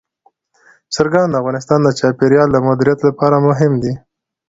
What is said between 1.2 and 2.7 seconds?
د افغانستان د چاپیریال د